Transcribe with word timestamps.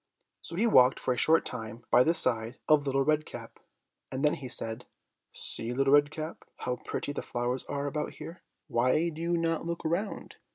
So 0.41 0.55
he 0.55 0.65
walked 0.65 0.99
for 0.99 1.13
a 1.13 1.17
short 1.17 1.45
time 1.45 1.83
by 1.91 2.03
the 2.03 2.15
side 2.15 2.57
of 2.67 2.87
Little 2.87 3.03
Red 3.05 3.23
Cap, 3.23 3.59
and 4.11 4.25
then 4.25 4.33
he 4.33 4.47
said, 4.47 4.87
"See 5.31 5.75
Little 5.75 5.93
Red 5.93 6.09
Cap, 6.09 6.43
how 6.61 6.77
pretty 6.77 7.11
the 7.11 7.21
flowers 7.21 7.63
are 7.65 7.85
about 7.85 8.13
here—why 8.15 9.09
do 9.09 9.21
you 9.21 9.37
not 9.37 9.67
look 9.67 9.81
round? 9.85 10.37